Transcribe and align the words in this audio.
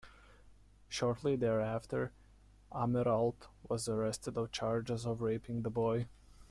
Shortly 0.89 1.35
thereafter, 1.35 2.11
Amirault 2.73 3.49
was 3.69 3.87
arrested 3.87 4.35
on 4.35 4.49
charges 4.49 5.05
of 5.05 5.21
raping 5.21 5.61
the 5.61 5.69
boy. 5.69 6.07